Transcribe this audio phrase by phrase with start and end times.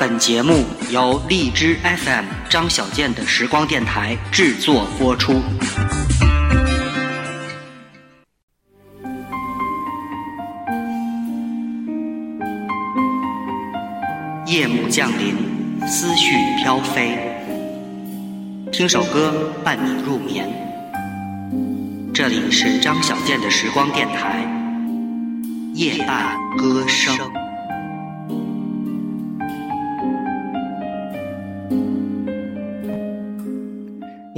[0.00, 5.42] 本节目由荔枝 FM 张小健的时光电台制作播出。
[14.46, 15.36] 夜幕降临，
[15.86, 17.18] 思绪飘飞，
[18.72, 20.48] 听首歌伴你入眠。
[22.14, 24.50] 这里是张小健的时光电台，
[25.74, 27.14] 夜半歌声。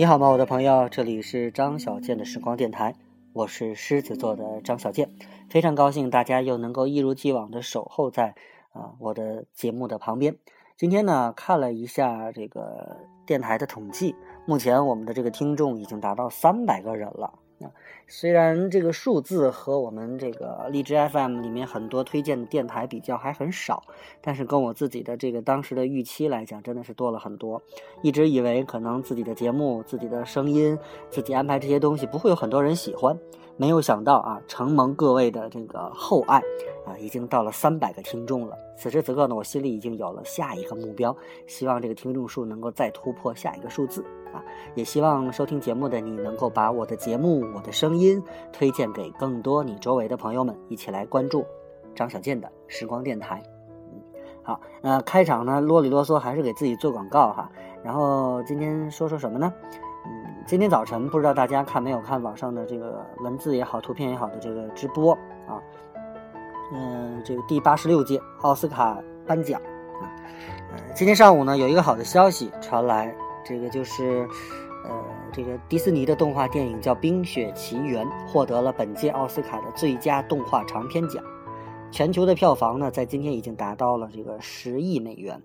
[0.03, 0.89] 你好吗，我的朋友？
[0.89, 2.97] 这里是张小健的时光电台，
[3.33, 5.09] 我是狮子座的张小健，
[5.49, 8.35] 非常高兴大家又能够一如既往的守候在。
[8.73, 10.37] 啊，我的节目的旁边，
[10.77, 17.35] 今天呢看了一下这个电台的统计，目前我们的这个听众已经达到三百个人了。
[17.63, 17.71] 啊，
[18.07, 23.83] 虽然这个数字和我们这个荔枝 FM 里面很多推荐的电台比较还很少，
[24.21, 27.63] 但是跟我自己的这个当时的预期来讲，真的是多了很多。
[28.03, 30.79] 一直以为可能自己的节目、自己的声音、
[31.11, 33.19] 自己安排这些东西不会有很多人喜欢。
[33.57, 36.39] 没有想到啊，承蒙各位的这个厚爱，
[36.87, 38.57] 啊，已经到了三百个听众了。
[38.77, 44.43] 此时此刻呢，我心里已经有了下一个目标，希望这个听众数能够再突破下一个数字啊！
[44.75, 48.21] 也希望收听节目的你能够把我的节目、我的声音
[48.53, 51.45] 推荐给更多你周围的朋友们，一起来关注
[51.95, 53.43] 张小健的时光电台。
[53.93, 54.01] 嗯，
[54.43, 57.51] 好，那开场呢啰里啰嗦，还是给自己做广告哈。
[57.85, 59.53] 然后今天说说什么呢？
[60.45, 65.13] 今天早晨不知道大家看没有看网上的这个文字也好，图片也好的这个直播
[65.47, 65.63] 啊，
[66.73, 69.61] 嗯，这个第八十六届奥斯卡颁奖
[70.01, 70.11] 啊，
[70.95, 74.29] 今天上午呢有一个好的消息传来，这个就是
[74.85, 81.23] 呃，这个迪士尼的动画电影叫《冰雪奇缘》获得了本届奥斯卡的最佳动画长片奖，
[81.91, 85.41] 全球的票房呢在今天已经达到了这个十亿美元，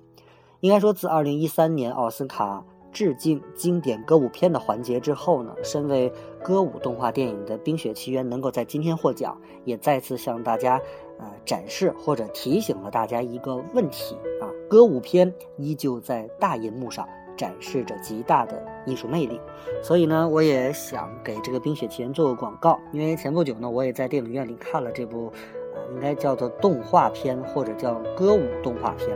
[0.62, 2.64] 应该说自二零一三年奥斯卡。
[2.98, 10.82] 致敬经典歌舞片的环节之后呢，身为歌舞动画电影的《冰雪奇缘》能够在今天获奖，也再次向大家
[11.20, 17.08] 呃展示或者提醒了大家一个问题啊，歌舞片依旧在大银幕上
[17.38, 19.40] 展示着极大的艺术魅力。
[19.84, 25.32] 所以呢，我也想给这个《冰雪奇缘》做个广告，因为前不久呢，我也在电影院里看了这部，
[25.76, 29.16] 呃，应该叫做动画片或者叫歌舞动画片。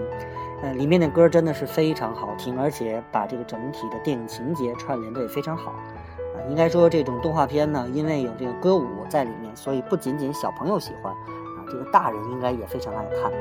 [0.62, 5.72] 呃，里面的歌真的是非常好听，而且把这个整体的电影情节串联的也非常好。
[5.72, 13.32] 啊，应该说这种动画片呢，因为有这个歌舞在里面，所以不仅仅小朋友喜欢，啊，这个大人应该也非常爱看。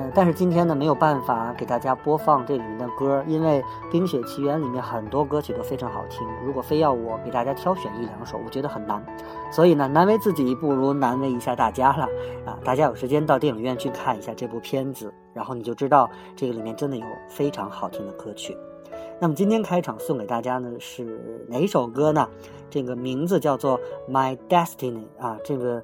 [0.00, 3.60] 嗯，但是今天呢没有办法给大家播放这里面的歌，因为
[3.90, 6.24] 《冰雪奇缘》里面很多歌曲都非常好听。
[6.46, 9.04] 如果非要我给大家挑选一两首，我觉得很难。
[9.50, 12.04] 所以呢，难为自己不如难为一下大家了
[12.46, 12.56] 啊！
[12.62, 18.56] 大家有时间到电影院去看一下这部片子，然后你就知道这个里面真的有非常好听的歌曲。
[19.20, 22.28] 那么今天开场送给大家呢是哪首歌呢？
[22.70, 25.82] 这个名字叫做《My Destiny》啊，这个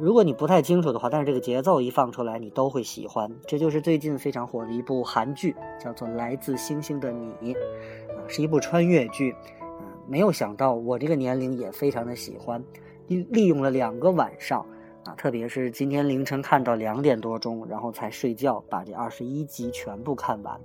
[0.00, 3.30] 如果你不太清楚的话，但是这个节奏一放出来，你都会喜欢。
[3.46, 7.54] 这就是最近非常火的一部韩剧，叫做《来自星星的你》，
[8.10, 9.32] 啊，是一部穿越剧。
[9.32, 12.62] 啊，没有想到我这个年龄也非常的喜欢，
[13.08, 14.64] 利利用了两个晚上
[15.04, 20.60] 啊，特别是今天凌晨看到两点多钟，然后才睡觉，把这二十一集全部看完。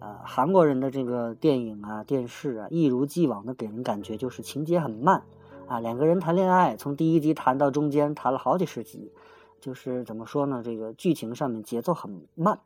[0.00, 5.22] 呃，韩国人的这个电影啊、电视啊，一如既往的给人感觉就是情节很慢
[5.72, 5.80] 啊。
[5.80, 9.12] 两个人谈恋爱，从第一集谈到中间，谈了好几十集，
[9.60, 10.62] 就是怎么说呢？
[10.64, 12.60] 这个剧情上面节奏很慢，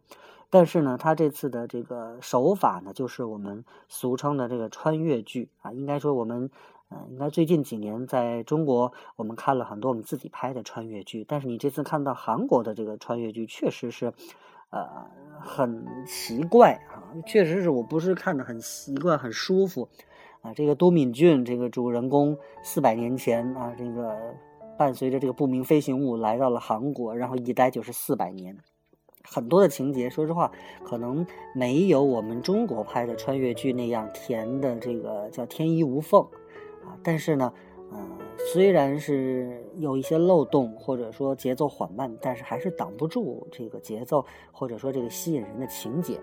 [0.50, 5.72] 但是呢，他这次的这个手法呢，就是我们俗称的这个穿越剧啊。
[5.72, 6.50] 应该说，我们
[6.88, 14.12] 呃，应该最近几年在中国，我们看了很多我们自己拍的穿越剧，但是你这次看到韩国的这个穿越剧，确实是。
[14.70, 14.84] 呃，
[15.40, 19.88] 很奇怪啊，确实是我不是看的很习惯，很舒服
[20.42, 20.52] 啊。
[20.54, 24.16] 这个都敏俊这个主人公四百年前啊，这个
[24.78, 28.56] 伴随着这个不明飞行物来到了韩国，然后一待就是四百年，
[29.24, 30.50] 很多的情节，说实话，
[30.84, 36.22] 可能没有我们中国拍的穿越剧那样甜的这个叫天衣无缝
[36.84, 37.52] 啊，但是呢。
[37.92, 38.18] 嗯，
[38.52, 46.20] 虽然是有一些漏洞，或者说节奏缓慢，但是还是挡不住这个节奏，或者说这个吸引人的情节。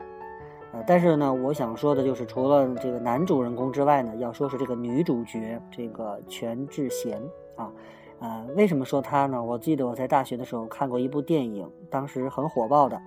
[0.74, 7.22] 呃，但是呢，我想说的就是，除了这个男主人公之外呢，要说是这个女主角，这个全智贤
[7.56, 7.72] 啊。
[8.20, 9.42] 呃，为什么说她呢？
[9.42, 12.98] 我记得我在大学的时候看过一部电影，当时很火爆的，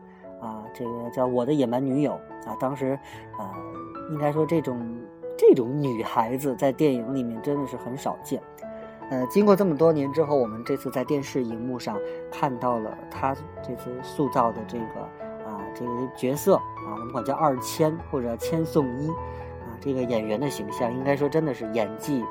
[0.40, 2.12] 啊，这个叫《我的野蛮女友》
[2.48, 2.56] 啊。
[2.58, 2.98] 当时，
[3.38, 3.50] 呃，
[4.10, 4.80] 应该说这种。
[5.38, 8.40] 这种女孩子在电影里面真的是很少见，
[9.10, 11.98] 呃，经过这么多年之后，我们这次在电视荧幕上
[12.32, 15.06] 看到了她这次塑造的这个
[15.78, 22.24] 这个角色啊，我们管叫二千或者千颂伊啊，这个演员的形象应该说真的是演技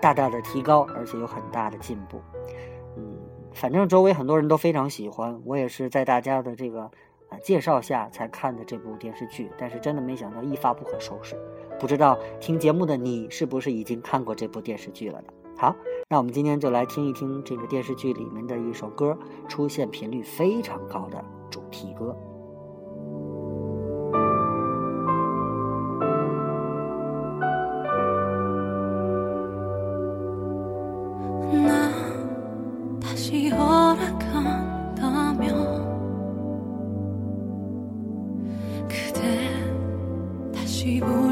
[0.00, 2.20] 大大的提高，而且有很大的进步。
[2.96, 3.16] 嗯，
[3.52, 6.82] 反正周围很多人都非常喜欢，我也是在大家的这个
[7.28, 11.36] 啊介绍下才看的这部电视剧，但是真的没想到一发不可收拾。
[11.80, 15.28] 不知道听节目的你是不是已经看过这部电视剧了呢？
[15.56, 15.74] 好，
[16.08, 19.18] 那我们今天就来听一听这个电视剧里面的一首歌，
[19.48, 22.16] 出现频率非常高的主题歌。
[38.94, 39.50] 그대
[40.54, 41.23] 다시 보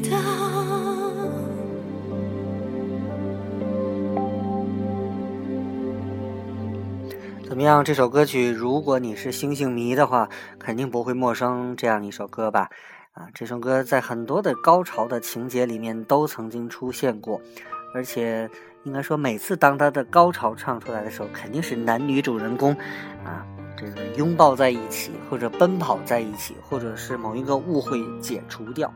[0.00, 0.10] 怎
[7.56, 7.84] 么样？
[7.84, 12.68] 这首歌曲，如果你是星星迷的话，肯定不会陌生这样一首歌吧？
[13.12, 17.40] 啊，这首歌在很多的高潮的情节里面都曾经出现过，
[17.94, 18.50] 而且
[18.82, 22.72] 应该说，每次当它的高潮唱出来的时候，肯定是男女主人公
[23.24, 23.46] 啊，
[23.76, 28.92] 这个拥抱在一起，或者奔跑在一起，或者是某一个误会解除掉。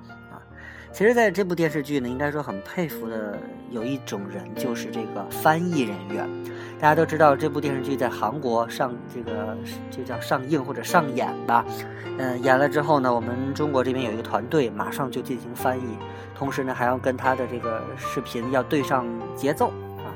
[0.99, 3.39] 其实，在这部电视剧呢，应该说很佩服的
[3.71, 6.29] 有一种人，就是这个翻译人员。
[6.77, 9.57] 大家都知道，这部电视剧在韩国上这个
[9.93, 11.65] 就叫上映或者上演吧。
[12.19, 15.97] 嗯，演了之后呢，我们中国这边有一个团队，马上就进行翻译，
[16.35, 20.11] 同时呢，还要跟他的这个视频要对上节奏啊，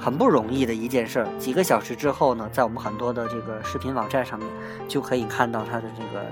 [0.00, 1.28] 很不容易的一件事儿。
[1.38, 4.48] 几个小时之后呢，在我们很多的这个视频网站上面，
[4.88, 6.24] 就可以看到他的这个。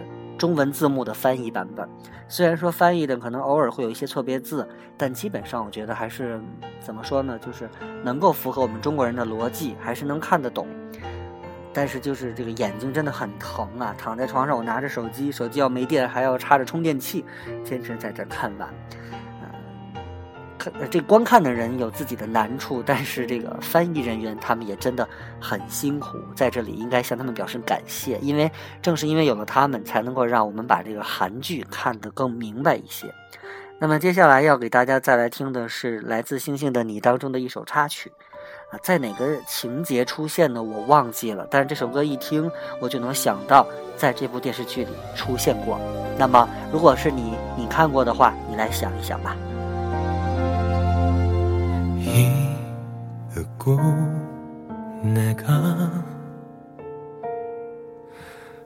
[0.42, 1.88] 中文字幕的翻译版本。
[2.26, 4.68] 虽然说翻译的可能偶尔会有一些错别字，
[4.98, 6.40] 但基本上我觉得还是
[6.80, 7.70] 怎么说呢，就是
[8.02, 10.66] 能够符合我们中国人的逻辑，还是能看得懂。
[11.72, 13.94] 但是就是这个眼睛真的很疼啊！
[13.96, 17.24] 躺在床上，我拿着手机，手机要没电，还要插着充电器，
[17.62, 18.68] 坚持在这看完。
[20.90, 25.08] 这观看的人有自己的难处，但是这个翻译人员他们也真的
[25.40, 28.50] 很辛苦，在这里应该向他们表示感谢，因为
[28.80, 33.12] 正是因为有了他们，才能够让我们把这个韩剧看得更明白一些。
[33.78, 38.12] 那么接下来要给大家再来听的是来自《星星的你》当中的一首插曲，
[38.70, 42.48] 啊，在哪个情节出现的我忘记了，但是这首歌一听
[42.80, 43.66] 我就能想到
[43.96, 45.80] 在这部电视剧里出现过。
[46.16, 49.36] 那么如果是你，你看过的话，你来想一想吧。
[53.62, 53.78] 잊고
[55.02, 56.04] 내가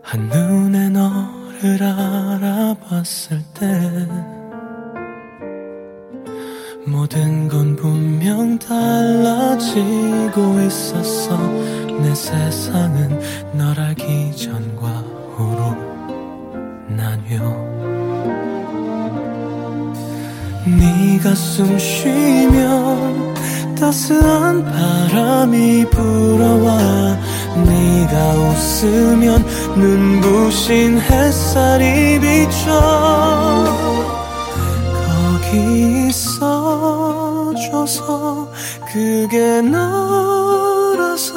[0.00, 4.08] 한눈에 너를 알아봤을 때
[6.86, 9.82] 모든 건 분명 달라지고
[10.66, 11.36] 있었어.
[12.00, 13.20] 내 세상은
[13.52, 14.88] 널 알기 전과
[15.34, 15.76] 후로
[16.88, 17.66] 나뉘어.
[20.64, 23.15] 네가 숨 쉬면
[23.76, 27.18] 따스한 바람이 불어와
[27.64, 29.44] 네가 웃으면
[29.76, 33.64] 눈부신 햇살이 비쳐
[35.06, 37.56] 거기 있어줘서
[38.90, 41.34] 그게 너라서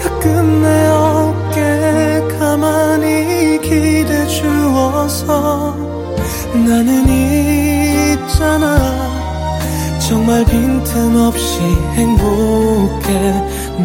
[0.00, 5.76] 가끔 내 어깨 가만히 기대 주어서
[6.54, 7.06] 나는
[8.16, 9.15] 있잖아
[10.06, 11.58] 정말 빈틈없이
[11.94, 13.32] 행복해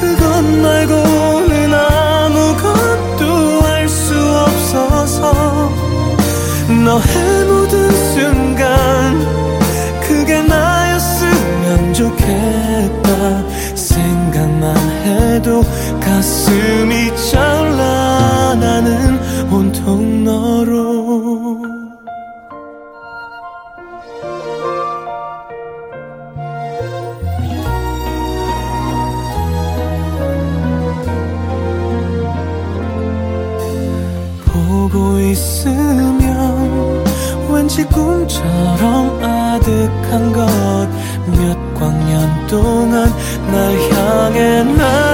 [0.00, 3.22] 그것 말고는 아무것도
[3.66, 5.70] 알 수 없어서
[6.82, 7.53] 너의 모
[42.54, 43.12] 동안
[43.50, 45.13] 날 향해 날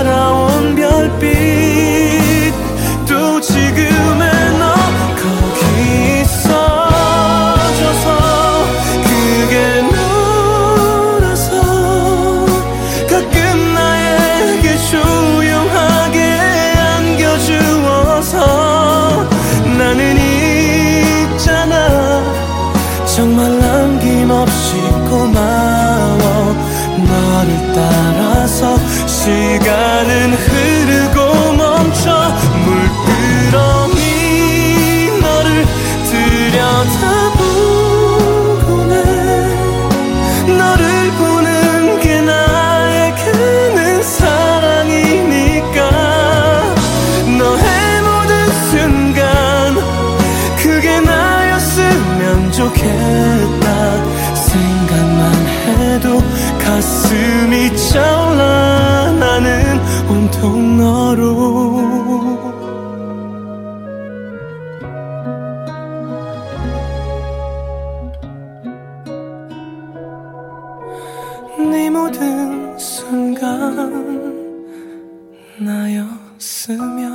[75.63, 76.03] 那有
[76.39, 77.11] 寺庙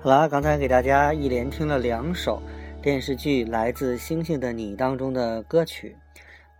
[0.00, 2.42] 好啦，刚才给大家一连听了两首
[2.82, 5.96] 电视剧《来自星星的你》当中的歌曲，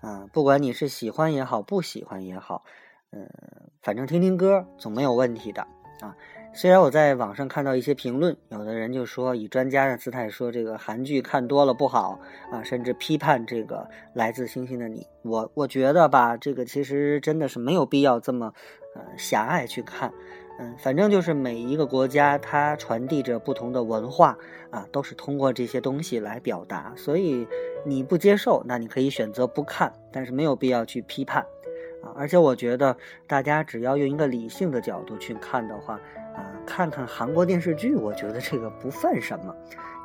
[0.03, 2.63] 啊，不管你是喜欢也好，不喜欢也好，
[3.11, 3.29] 嗯，
[3.83, 5.63] 反正听听歌总没有问题的
[6.01, 6.15] 啊。
[6.57, 12.19] 虽然我在网上看到一些评论，有的人就说以专家的姿态说这个韩剧看多了不好
[12.51, 13.77] 啊，甚至批判这个
[14.15, 15.01] 《来自星星的你》。
[15.21, 18.55] 我我觉得吧，这个其实真的是没有必要这么
[18.95, 20.11] 呃狭隘去看。
[20.59, 24.39] 嗯，反正就是每一个国家它传递着不同的文化
[24.71, 26.91] 啊，都是通过这些东西来表达。
[26.97, 27.47] 所以
[27.85, 31.43] 你不接受，那你可以选择不看，但是没有必要去批判
[32.03, 32.17] 啊。
[32.17, 32.97] 而且我觉得
[33.27, 36.01] 大家只要用一个理性的角度去看的话
[36.37, 39.55] 啊，看看韩国电视剧，我觉得这个不算什么，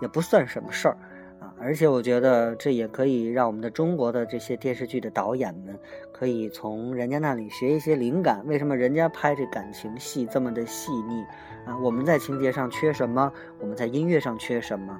[0.02, 0.98] 也不算什么事儿。
[1.40, 5.78] 啊而且我觉得这也可以让我们的中国的这些电视剧的导演们，
[6.12, 8.44] 可以从人家那里学一些灵感。
[8.48, 11.24] 为什么人家拍这感情戏这么的细腻
[11.66, 11.78] 啊？
[11.80, 13.32] 我们在情节上缺什么？
[13.60, 15.00] 我们在音乐上缺什么？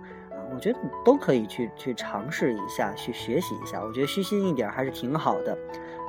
[0.62, 3.84] 觉得都可以去去尝试一下，去学习一下。
[3.84, 5.58] 我觉得虚心一点还是挺好的，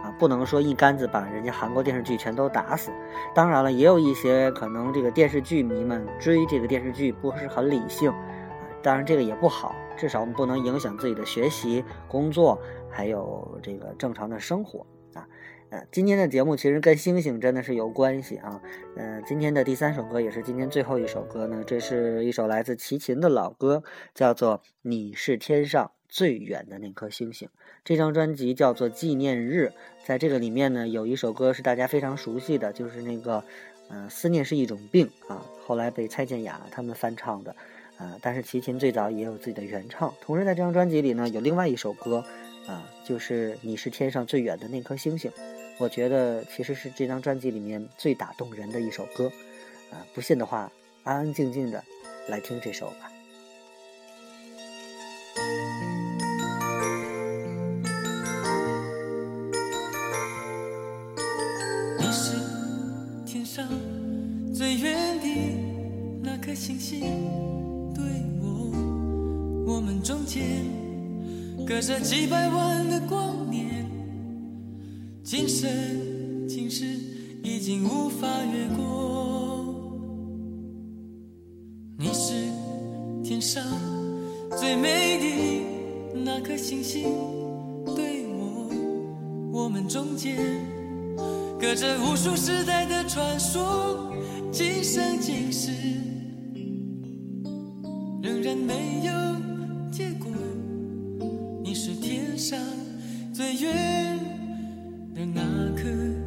[0.02, 2.92] 啊，不能说一竿子把人家韩国电视剧全都打死。
[3.35, 8.16] 当然了，也有一些可能这个电视剧迷们追这个电视剧不是很理性，啊，
[8.82, 9.75] 当然这个也不好。
[9.97, 12.59] 至少我们不能影响自己的学习、工作，
[12.90, 14.85] 还有这个正常的生活。
[15.73, 18.61] 呃，今天的节目其实跟星星真的是有关系啊。
[18.95, 23.83] 呃，今天的第三首歌也是今天最后一首歌呢，这是一首来自齐秦的老歌，
[24.14, 27.49] 叫做《你是天上最远的那颗星星》。
[27.83, 29.73] 这张专辑叫做《纪念日》，
[30.07, 33.43] 在这个里面呢，有一首歌是大家非常熟悉的，就是那个，
[33.88, 37.57] 呃，思念是一种病啊，后来被蔡健雅他们翻唱的。
[37.97, 40.12] 啊，但是齐秦最早也有自己的原唱。
[40.21, 42.25] 同时，在这张专辑里呢，有另外一首歌，
[42.66, 45.31] 啊，就是《你是天上最远的那颗星星》。
[45.78, 49.31] 我觉得其实是这张专辑里面最打动人的一首歌。
[49.90, 50.71] 啊，不信的话，
[51.02, 51.83] 安安静静的
[52.28, 53.11] 来听这首吧。
[61.99, 62.37] 你是
[63.26, 63.69] 天上
[64.54, 65.26] 最远的
[66.23, 67.00] 那颗星星。
[67.95, 68.02] 对
[68.40, 70.42] 我我们中间
[71.66, 73.87] 隔着几百万的光年，
[75.23, 75.69] 今生
[76.49, 76.85] 今世
[77.42, 79.75] 已经无法越过。
[81.97, 82.35] 你是
[83.23, 83.62] 天上
[84.59, 87.04] 最美的那颗星星，
[87.95, 88.69] 对我，
[89.52, 90.37] 我们中间
[91.59, 94.12] 隔着无数时代的传说，
[94.51, 95.70] 今生今世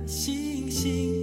[0.06, 1.15] 星星。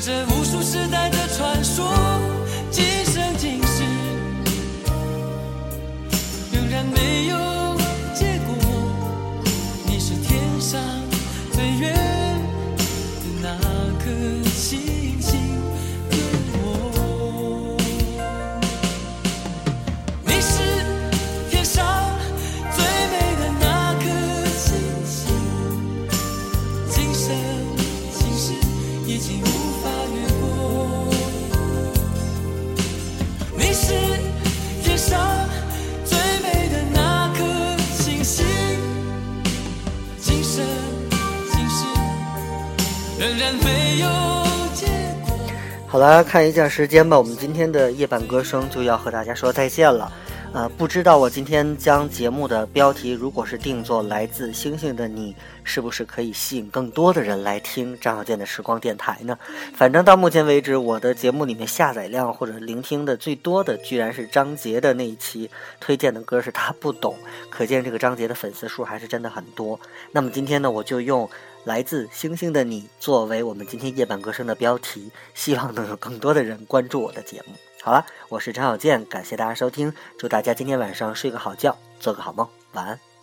[0.00, 1.86] 着无数时代的传说，
[45.86, 50.10] 好了，看一下时间吧，我们今天的夜半歌声就要和大家说再见了。
[50.52, 59.38] 呃，不知道我今天将节目的标题如果是定做“来自星星的你”，是不是可以吸引更多的人来听张小健的时光电台呢？
[59.74, 67.16] 反正到目前为止，我的节目里面下载量或者聆听的最多的，居然是张杰的那一期推荐的歌是他不懂，
[67.50, 69.78] 可见这个张杰的粉丝数还是真的很多。
[70.10, 71.28] 那么今天呢，我就用
[71.64, 77.54] “来自星星的你”作为我们今天夜半歌声的标题，希望能有更多的人关注我的节目。
[77.82, 83.13] 好了，我是张小健，感谢大家收听，祝大家今天晚上睡个好觉，做个好梦，晚安。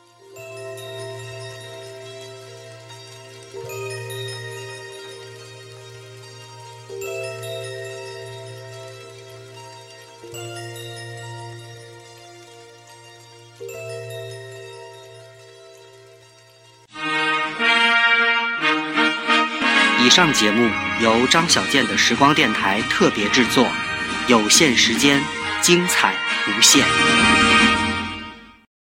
[20.42, 20.68] 节目
[21.00, 23.68] 由张小健的时光电台特别制作。
[24.28, 25.22] 有限时间，
[25.62, 26.16] 精彩
[26.48, 26.84] 无限。